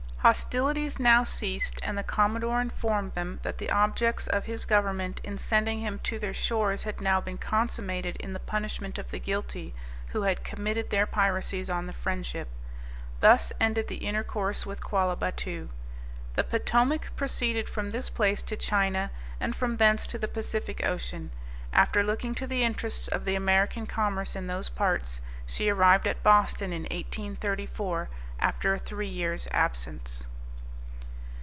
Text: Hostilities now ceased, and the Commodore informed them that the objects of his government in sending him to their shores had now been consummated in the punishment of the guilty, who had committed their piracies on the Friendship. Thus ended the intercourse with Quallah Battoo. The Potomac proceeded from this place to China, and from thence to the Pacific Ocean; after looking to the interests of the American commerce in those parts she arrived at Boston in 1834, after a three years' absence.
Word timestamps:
Hostilities 0.23 0.99
now 0.99 1.23
ceased, 1.23 1.79
and 1.81 1.97
the 1.97 2.03
Commodore 2.03 2.61
informed 2.61 3.13
them 3.13 3.39
that 3.41 3.57
the 3.57 3.71
objects 3.71 4.27
of 4.27 4.45
his 4.45 4.65
government 4.65 5.19
in 5.23 5.39
sending 5.39 5.79
him 5.79 5.97
to 6.03 6.19
their 6.19 6.31
shores 6.31 6.83
had 6.83 7.01
now 7.01 7.19
been 7.19 7.39
consummated 7.39 8.15
in 8.17 8.31
the 8.33 8.39
punishment 8.39 8.99
of 8.99 9.09
the 9.09 9.17
guilty, 9.17 9.73
who 10.09 10.21
had 10.21 10.43
committed 10.43 10.91
their 10.91 11.07
piracies 11.07 11.71
on 11.71 11.87
the 11.87 11.91
Friendship. 11.91 12.49
Thus 13.19 13.51
ended 13.59 13.87
the 13.87 14.05
intercourse 14.05 14.63
with 14.63 14.79
Quallah 14.79 15.17
Battoo. 15.17 15.69
The 16.35 16.43
Potomac 16.43 17.09
proceeded 17.15 17.67
from 17.67 17.89
this 17.89 18.11
place 18.11 18.43
to 18.43 18.55
China, 18.55 19.09
and 19.39 19.55
from 19.55 19.77
thence 19.77 20.05
to 20.05 20.19
the 20.19 20.27
Pacific 20.27 20.85
Ocean; 20.85 21.31
after 21.73 22.03
looking 22.03 22.35
to 22.35 22.45
the 22.45 22.63
interests 22.63 23.07
of 23.07 23.25
the 23.25 23.33
American 23.35 23.87
commerce 23.87 24.35
in 24.35 24.45
those 24.45 24.69
parts 24.69 25.19
she 25.47 25.69
arrived 25.69 26.05
at 26.05 26.21
Boston 26.21 26.71
in 26.73 26.83
1834, 26.83 28.09
after 28.41 28.73
a 28.73 28.79
three 28.79 29.07
years' 29.07 29.47
absence. 29.51 30.25